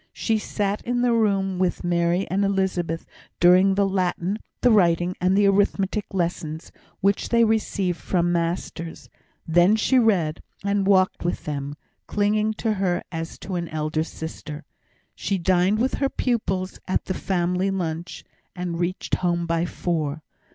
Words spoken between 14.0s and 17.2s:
sister; she dined with her pupils at the